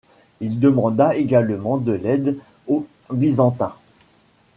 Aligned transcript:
Il 0.39 0.59
demanda 0.59 1.13
également 1.15 1.77
de 1.77 1.91
l'aide 1.91 2.35
aux 2.65 2.87
Byzantins. 3.13 3.75